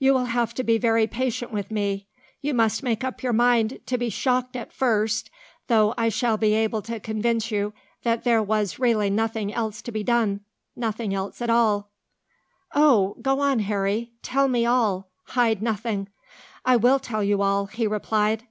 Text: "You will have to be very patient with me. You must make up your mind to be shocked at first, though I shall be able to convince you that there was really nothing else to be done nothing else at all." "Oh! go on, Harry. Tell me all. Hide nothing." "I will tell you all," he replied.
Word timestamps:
"You 0.00 0.12
will 0.12 0.24
have 0.24 0.54
to 0.54 0.64
be 0.64 0.76
very 0.76 1.06
patient 1.06 1.52
with 1.52 1.70
me. 1.70 2.08
You 2.42 2.52
must 2.52 2.82
make 2.82 3.04
up 3.04 3.22
your 3.22 3.32
mind 3.32 3.78
to 3.86 3.96
be 3.96 4.10
shocked 4.10 4.56
at 4.56 4.72
first, 4.72 5.30
though 5.68 5.94
I 5.96 6.08
shall 6.08 6.36
be 6.36 6.52
able 6.54 6.82
to 6.82 6.98
convince 6.98 7.52
you 7.52 7.72
that 8.02 8.24
there 8.24 8.42
was 8.42 8.80
really 8.80 9.08
nothing 9.08 9.54
else 9.54 9.80
to 9.82 9.92
be 9.92 10.02
done 10.02 10.40
nothing 10.74 11.14
else 11.14 11.40
at 11.40 11.48
all." 11.48 11.92
"Oh! 12.74 13.18
go 13.22 13.38
on, 13.38 13.60
Harry. 13.60 14.10
Tell 14.20 14.48
me 14.48 14.66
all. 14.66 15.10
Hide 15.26 15.62
nothing." 15.62 16.08
"I 16.64 16.74
will 16.74 16.98
tell 16.98 17.22
you 17.22 17.40
all," 17.40 17.66
he 17.66 17.86
replied. 17.86 18.42